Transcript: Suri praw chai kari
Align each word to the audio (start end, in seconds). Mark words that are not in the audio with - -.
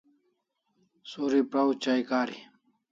Suri 1.09 1.39
praw 1.51 1.69
chai 1.81 2.01
kari 2.09 2.37